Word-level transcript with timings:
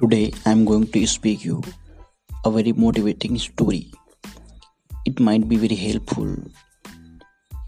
Today 0.00 0.32
I 0.46 0.52
am 0.52 0.64
going 0.64 0.86
to 0.92 1.06
speak 1.06 1.44
you 1.44 1.62
a 2.46 2.50
very 2.50 2.72
motivating 2.72 3.36
story. 3.36 3.92
It 5.04 5.20
might 5.20 5.46
be 5.46 5.56
very 5.56 5.74
helpful. 5.74 6.36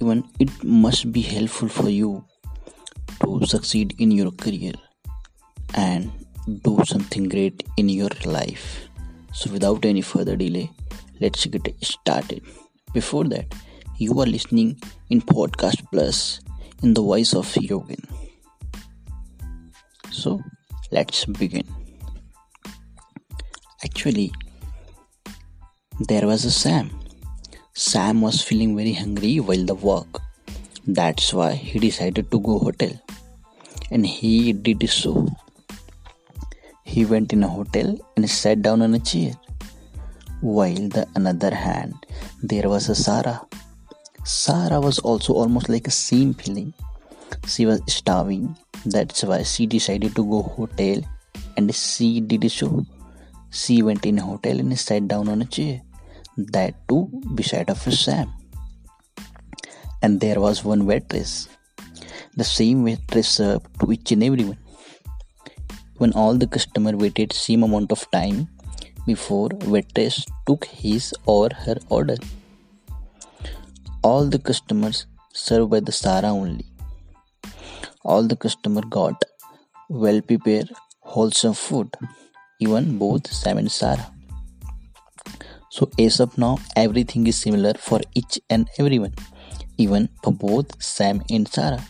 Even 0.00 0.24
it 0.40 0.48
must 0.64 1.12
be 1.12 1.20
helpful 1.20 1.68
for 1.68 1.90
you 1.90 2.24
to 3.22 3.44
succeed 3.44 3.94
in 3.98 4.10
your 4.10 4.30
career 4.30 4.72
and 5.74 6.10
do 6.62 6.80
something 6.86 7.28
great 7.28 7.64
in 7.76 7.90
your 7.90 8.08
life. 8.24 8.88
So 9.34 9.50
without 9.52 9.84
any 9.84 10.00
further 10.00 10.34
delay, 10.34 10.70
let's 11.20 11.44
get 11.44 11.68
started. 11.84 12.42
Before 12.94 13.24
that, 13.24 13.54
you 13.98 14.18
are 14.20 14.26
listening 14.26 14.80
in 15.10 15.20
Podcast 15.20 15.84
Plus 15.92 16.40
in 16.82 16.94
the 16.94 17.02
voice 17.02 17.34
of 17.34 17.46
Yogin. 17.56 18.02
So 20.10 20.40
let's 20.90 21.26
begin. 21.26 21.81
Actually, 23.84 24.32
there 26.08 26.24
was 26.28 26.44
a 26.44 26.52
Sam. 26.52 26.88
Sam 27.74 28.20
was 28.20 28.40
feeling 28.40 28.76
very 28.76 28.92
hungry 28.92 29.40
while 29.40 29.64
the 29.64 29.74
work. 29.74 30.20
That's 30.86 31.34
why 31.34 31.54
he 31.54 31.80
decided 31.80 32.30
to 32.30 32.38
go 32.38 32.60
hotel. 32.60 32.92
And 33.90 34.06
he 34.06 34.52
did 34.52 34.88
so. 34.88 35.26
He 36.84 37.04
went 37.04 37.32
in 37.32 37.42
a 37.42 37.48
hotel 37.48 37.98
and 38.16 38.30
sat 38.30 38.62
down 38.62 38.82
on 38.82 38.94
a 38.94 39.00
chair. 39.00 39.32
While 40.40 40.88
the 40.88 41.08
another 41.16 41.52
hand, 41.52 41.94
there 42.40 42.68
was 42.68 42.88
a 42.88 42.94
Sarah. 42.94 43.40
Sarah 44.22 44.80
was 44.80 45.00
also 45.00 45.32
almost 45.32 45.68
like 45.68 45.88
a 45.88 45.90
same 45.90 46.34
feeling. 46.34 46.72
She 47.48 47.66
was 47.66 47.80
starving. 47.88 48.56
That's 48.86 49.24
why 49.24 49.42
she 49.42 49.66
decided 49.66 50.14
to 50.14 50.24
go 50.24 50.42
hotel 50.42 51.02
and 51.56 51.74
she 51.74 52.20
did 52.20 52.48
so. 52.48 52.86
She 53.60 53.82
went 53.82 54.06
in 54.06 54.18
a 54.18 54.22
hotel 54.22 54.58
and 54.60 54.78
sat 54.78 55.08
down 55.08 55.28
on 55.28 55.42
a 55.42 55.44
chair, 55.44 55.82
that 56.38 56.74
too 56.88 57.10
beside 57.34 57.68
of 57.68 57.80
Sam. 57.92 58.32
And 60.00 60.20
there 60.20 60.40
was 60.40 60.64
one 60.64 60.86
waitress. 60.86 61.48
The 62.34 62.44
same 62.44 62.82
waitress 62.82 63.28
served 63.28 63.66
to 63.80 63.92
each 63.92 64.10
and 64.12 64.24
everyone. 64.24 64.56
When 65.98 66.14
all 66.14 66.34
the 66.34 66.46
customer 66.46 66.96
waited 66.96 67.34
same 67.34 67.62
amount 67.62 67.92
of 67.92 68.10
time 68.10 68.48
before 69.06 69.50
waitress 69.66 70.24
took 70.46 70.64
his 70.64 71.12
or 71.26 71.50
her 71.66 71.76
order. 71.90 72.16
All 74.02 74.24
the 74.24 74.38
customers 74.38 75.04
served 75.34 75.70
by 75.72 75.80
the 75.80 75.92
Sarah 75.92 76.32
only. 76.40 76.64
All 78.02 78.22
the 78.22 78.36
customer 78.36 78.80
got 78.80 79.22
well 79.90 80.22
prepared 80.22 80.70
wholesome 81.00 81.52
food 81.52 81.94
even 82.64 82.98
both 82.98 83.32
Sam 83.40 83.58
and 83.58 83.70
Sarah. 83.70 84.08
So 85.70 85.90
as 85.98 86.20
of 86.20 86.36
now, 86.36 86.58
everything 86.76 87.26
is 87.26 87.36
similar 87.44 87.74
for 87.74 88.00
each 88.14 88.38
and 88.50 88.68
everyone, 88.78 89.14
even 89.78 90.08
for 90.22 90.32
both 90.32 90.70
Sam 90.82 91.22
and 91.30 91.48
Sarah. 91.48 91.84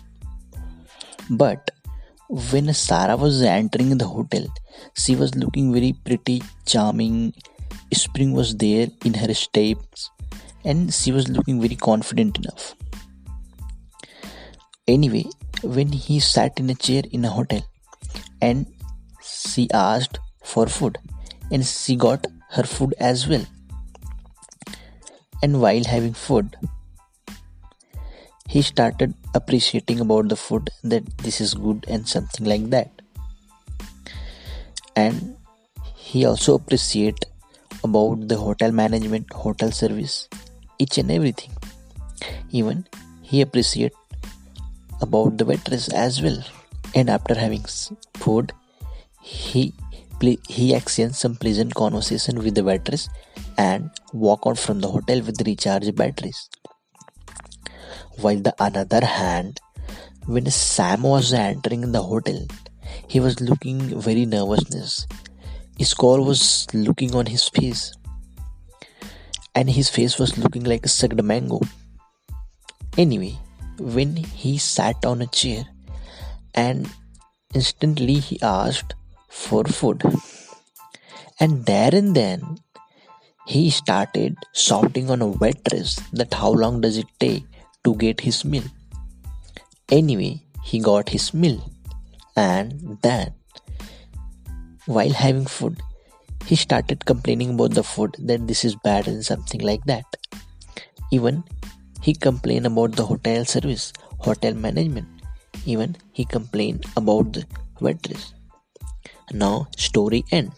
But 1.31 1.71
when 2.29 2.73
Sarah 2.73 3.17
was 3.17 3.43
entering 3.43 3.97
the 3.99 4.07
hotel, 4.07 4.47
she 4.97 5.17
was 5.17 5.35
looking 5.35 5.73
very 5.73 5.93
pretty, 6.05 6.43
charming. 6.65 7.35
Spring 7.93 8.33
was 8.33 8.57
there 8.57 8.87
in 9.05 9.15
her 9.15 9.35
steps, 9.35 10.11
and 10.65 10.95
she 10.99 11.13
was 11.13 11.29
looking 11.29 11.61
very 11.61 11.77
confident 11.77 12.39
enough. 12.39 12.75
Anyway, 14.89 15.27
when 15.63 15.93
he 15.93 16.19
sat 16.21 16.59
in 16.59 16.71
a 16.71 16.75
chair 16.75 17.03
in 17.11 17.25
a 17.25 17.31
hotel 17.31 17.63
and 18.41 18.67
she 19.23 19.71
asked 19.73 20.19
for 20.43 20.67
food 20.67 20.99
and 21.51 21.65
she 21.65 21.97
got 21.97 22.27
her 22.51 22.63
food 22.63 22.95
as 22.99 23.29
well. 23.29 23.45
And 25.43 25.61
while 25.61 25.85
having 25.85 26.15
food, 26.15 26.57
he 28.49 28.63
started 28.63 29.15
appreciating 29.35 30.01
about 30.01 30.29
the 30.29 30.37
food 30.37 30.71
that 30.85 31.07
this 31.19 31.41
is 31.41 31.55
good 31.55 31.85
and 31.89 32.07
something 32.07 32.47
like 32.47 32.71
that. 32.71 32.91
And 34.95 35.37
he 35.97 36.25
also 36.25 36.55
appreciate 36.55 37.25
about 37.83 38.29
the 38.29 38.37
hotel 38.37 38.71
management, 38.71 39.33
hotel 39.33 39.73
service, 39.73 40.29
each 40.79 40.99
and 40.99 41.11
everything. 41.11 41.51
Even 42.51 42.87
he 43.23 43.41
appreciate 43.41 43.95
about 45.01 45.39
the 45.39 45.45
waitress 45.45 45.89
as 45.89 46.21
well. 46.23 46.43
And 46.95 47.09
after 47.09 47.35
having 47.35 47.65
food, 48.15 48.53
he 49.23 49.73
he 50.49 50.75
exchanged 50.75 51.17
some 51.17 51.35
pleasant 51.37 51.75
conversation 51.75 52.39
with 52.39 52.55
the 52.55 52.65
waitress 52.65 53.09
and 53.59 53.91
walked 54.13 54.47
out 54.47 54.59
from 54.59 54.81
the 54.81 54.89
hotel 54.89 55.21
with 55.23 55.47
recharged 55.47 55.95
batteries. 55.97 56.49
While 58.21 58.41
the 58.41 58.55
another 58.61 59.05
hand, 59.05 59.61
when 60.27 60.49
Sam 60.51 61.03
was 61.03 61.33
entering 61.33 61.91
the 61.93 62.03
hotel, 62.03 62.47
he 63.09 63.21
was 63.21 63.41
looking 63.41 64.01
very 64.01 64.25
nervousness. 64.25 65.07
His 65.77 65.95
core 65.95 66.25
was 66.25 66.67
looking 66.73 67.15
on 67.15 67.27
his 67.27 67.49
face, 67.49 67.93
and 69.55 69.69
his 69.69 69.89
face 69.89 70.19
was 70.19 70.39
looking 70.39 70.65
like 70.65 70.87
a 70.87 70.89
sucked 70.89 71.23
mango. 71.23 71.61
Anyway, 72.97 73.37
when 73.79 74.15
he 74.17 74.59
sat 74.59 75.05
on 75.05 75.23
a 75.23 75.27
chair, 75.27 75.65
and 76.55 76.89
instantly 77.55 78.15
he 78.15 78.41
asked, 78.43 78.95
for 79.33 79.65
food. 79.65 80.03
And 81.41 81.65
there 81.67 81.95
and 81.95 82.15
then 82.15 82.59
he 83.47 83.71
started 83.71 84.37
shouting 84.53 85.11
on 85.11 85.23
a 85.23 85.27
waitress 85.27 85.97
that 86.13 86.35
how 86.35 86.51
long 86.51 86.81
does 86.81 86.97
it 86.97 87.07
take 87.19 87.45
to 87.85 87.95
get 87.97 88.21
his 88.21 88.45
meal. 88.45 88.65
Anyway, 89.91 90.43
he 90.63 90.79
got 90.79 91.09
his 91.09 91.35
meal 91.35 91.61
and 92.37 92.99
then 93.03 93.35
while 94.87 95.13
having 95.13 95.47
food 95.47 95.81
he 96.47 96.57
started 96.57 97.05
complaining 97.05 97.55
about 97.55 97.73
the 97.73 97.83
food 97.83 98.15
that 98.19 98.47
this 98.47 98.65
is 98.65 98.75
bad 98.77 99.07
and 99.07 99.25
something 99.25 99.61
like 99.61 99.85
that. 99.85 100.05
Even 101.11 101.45
he 102.01 102.15
complained 102.15 102.67
about 102.67 102.93
the 102.93 103.05
hotel 103.05 103.45
service, 103.45 103.93
hotel 104.19 104.55
management. 104.55 105.09
Even 105.67 105.97
he 106.13 106.25
complained 106.25 106.85
about 106.97 107.33
the 107.33 107.45
waitress. 107.81 108.35
Now, 109.31 109.69
story 109.77 110.25
end. 110.31 110.53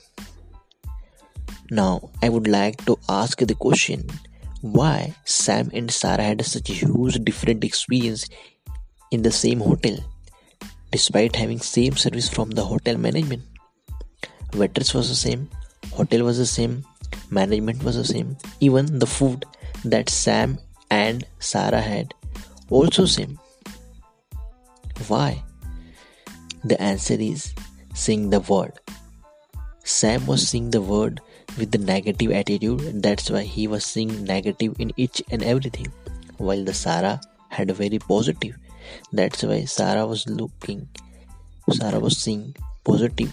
Now, 1.70 2.10
I 2.22 2.28
would 2.28 2.48
like 2.48 2.84
to 2.86 2.98
ask 3.08 3.38
the 3.38 3.54
question 3.54 4.06
why 4.60 5.14
Sam 5.24 5.70
and 5.74 5.90
Sarah 5.90 6.22
had 6.22 6.44
such 6.44 6.70
huge 6.70 7.22
different 7.24 7.64
experience 7.64 8.26
in 9.10 9.22
the 9.22 9.30
same 9.30 9.60
hotel 9.60 9.98
despite 10.94 11.34
having 11.34 11.58
same 11.58 11.96
service 11.96 12.28
from 12.28 12.50
the 12.50 12.64
hotel 12.64 12.96
management. 12.96 13.42
Waitress 14.54 14.94
was 14.94 15.08
the 15.08 15.16
same, 15.16 15.48
hotel 15.92 16.22
was 16.22 16.38
the 16.38 16.46
same, 16.46 16.84
management 17.30 17.82
was 17.82 17.96
the 17.96 18.04
same, 18.04 18.36
even 18.60 19.00
the 19.00 19.06
food 19.06 19.44
that 19.84 20.08
Sam 20.08 20.58
and 20.90 21.26
Sarah 21.40 21.80
had 21.80 22.14
also 22.70 23.06
same. 23.06 23.40
Why? 25.08 25.42
The 26.62 26.80
answer 26.80 27.16
is 27.18 27.52
saying 27.94 28.30
the 28.30 28.40
word. 28.40 28.72
Sam 29.84 30.26
was 30.26 30.48
seeing 30.48 30.70
the 30.70 30.82
word 30.82 31.20
with 31.58 31.70
the 31.70 31.78
negative 31.78 32.32
attitude, 32.32 33.02
that's 33.02 33.30
why 33.30 33.42
he 33.42 33.68
was 33.68 33.84
seeing 33.84 34.24
negative 34.24 34.74
in 34.78 34.92
each 34.96 35.22
and 35.30 35.42
everything, 35.42 35.86
while 36.38 36.64
the 36.64 36.74
Sarah 36.74 37.20
had 37.48 37.70
a 37.70 37.74
very 37.74 37.98
positive. 37.98 38.56
That's 39.12 39.42
why 39.42 39.64
Sarah 39.64 40.06
was 40.06 40.28
looking, 40.28 40.88
Sarah 41.70 42.00
was 42.00 42.18
seeing 42.18 42.56
positive 42.84 43.32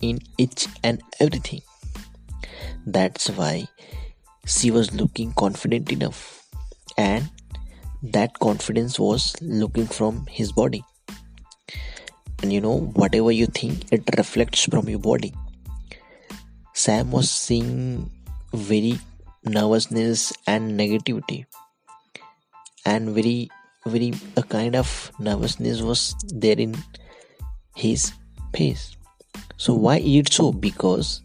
in 0.00 0.20
each 0.38 0.68
and 0.84 1.02
everything. 1.18 1.62
That's 2.86 3.28
why 3.30 3.66
she 4.46 4.70
was 4.70 4.94
looking 4.94 5.32
confident 5.32 5.90
enough, 5.90 6.46
and 6.96 7.28
that 8.02 8.38
confidence 8.38 9.00
was 9.00 9.34
looking 9.42 9.86
from 9.86 10.26
his 10.26 10.52
body 10.52 10.84
and 12.46 12.52
you 12.54 12.60
know 12.64 12.78
whatever 13.02 13.32
you 13.32 13.46
think 13.58 13.92
it 13.92 14.08
reflects 14.16 14.64
from 14.72 14.88
your 14.88 15.00
body. 15.00 15.34
Sam 16.74 17.10
was 17.10 17.28
seeing 17.28 18.10
very 18.54 18.98
nervousness 19.44 20.32
and 20.46 20.78
negativity. 20.78 21.46
And 22.84 23.10
very 23.10 23.50
very 23.84 24.12
a 24.36 24.42
kind 24.42 24.76
of 24.76 25.10
nervousness 25.18 25.82
was 25.82 26.14
there 26.44 26.60
in 26.66 26.76
his 27.74 28.12
face. 28.54 28.96
So 29.56 29.74
why 29.74 29.96
it 29.98 30.32
so? 30.32 30.52
Because 30.52 31.22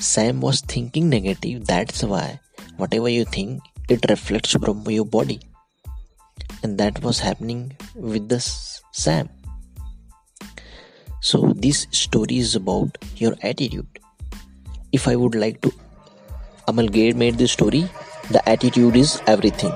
sam 0.00 0.40
was 0.40 0.60
thinking 0.60 1.08
negative 1.10 1.66
that's 1.66 2.04
why 2.04 2.40
whatever 2.76 3.08
you 3.08 3.24
think 3.24 3.60
it 3.88 4.08
reflects 4.08 4.52
from 4.52 4.84
your 4.88 5.04
body. 5.04 5.40
And 6.62 6.78
that 6.78 7.02
was 7.02 7.18
happening 7.18 7.76
with 7.94 8.30
the 8.30 8.40
sam 8.40 9.28
So 11.28 11.38
this 11.64 11.86
story 11.90 12.38
is 12.38 12.54
about 12.56 12.96
your 13.16 13.34
attitude. 13.42 13.98
If 14.92 15.06
I 15.06 15.14
would 15.14 15.34
like 15.34 15.60
to 15.60 15.70
amalgamate 16.66 17.36
this 17.36 17.52
story, 17.52 17.86
the 18.30 18.40
attitude 18.48 18.96
is 18.96 19.20
everything. 19.26 19.74